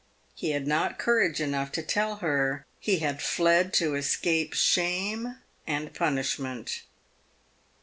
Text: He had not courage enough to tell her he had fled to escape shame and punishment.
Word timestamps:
He 0.33 0.49
had 0.49 0.65
not 0.65 0.97
courage 0.97 1.39
enough 1.39 1.71
to 1.73 1.83
tell 1.83 2.15
her 2.15 2.65
he 2.79 2.97
had 2.97 3.21
fled 3.21 3.71
to 3.75 3.93
escape 3.93 4.53
shame 4.55 5.37
and 5.67 5.93
punishment. 5.93 6.81